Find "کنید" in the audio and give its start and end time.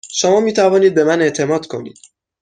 1.67-1.99